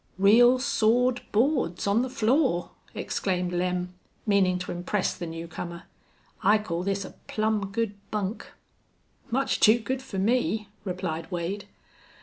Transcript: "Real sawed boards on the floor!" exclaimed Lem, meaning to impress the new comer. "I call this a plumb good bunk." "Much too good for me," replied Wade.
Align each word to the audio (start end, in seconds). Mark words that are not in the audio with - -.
"Real 0.17 0.57
sawed 0.57 1.21
boards 1.31 1.85
on 1.85 2.01
the 2.01 2.09
floor!" 2.09 2.71
exclaimed 2.95 3.51
Lem, 3.53 3.93
meaning 4.25 4.57
to 4.57 4.71
impress 4.71 5.13
the 5.15 5.27
new 5.27 5.47
comer. 5.47 5.83
"I 6.41 6.57
call 6.57 6.81
this 6.81 7.05
a 7.05 7.11
plumb 7.27 7.67
good 7.71 7.93
bunk." 8.09 8.47
"Much 9.29 9.59
too 9.59 9.77
good 9.77 10.01
for 10.01 10.17
me," 10.17 10.69
replied 10.85 11.29
Wade. 11.29 11.65